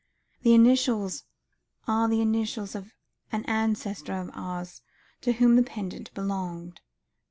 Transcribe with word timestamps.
The 0.41 0.55
initials 0.55 1.25
are 1.87 2.09
the 2.09 2.21
initials 2.21 2.73
of 2.73 2.95
an 3.31 3.45
ancestor 3.45 4.13
of 4.13 4.31
ours 4.33 4.81
to 5.21 5.33
whom 5.33 5.57
the 5.57 5.61
pendant 5.61 6.11
belonged. 6.15 6.81